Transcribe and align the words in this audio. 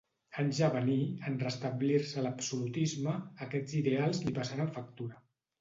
Anys 0.43 0.61
a 0.67 0.69
venir, 0.75 0.95
en 1.31 1.35
restablir-se 1.43 2.25
l'absolutisme, 2.29 3.13
aquests 3.47 3.79
ideals 3.83 4.23
li 4.25 4.37
passaren 4.41 4.77
factura. 4.81 5.25